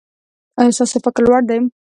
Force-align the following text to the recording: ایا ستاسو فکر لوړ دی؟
ایا 0.59 0.73
ستاسو 0.77 0.97
فکر 1.05 1.21
لوړ 1.27 1.41
دی؟ 1.49 1.57